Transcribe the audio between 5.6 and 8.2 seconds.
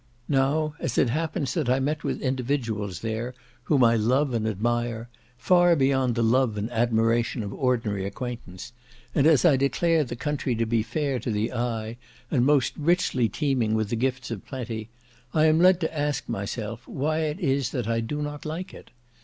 beyond the love and admiration of ordinary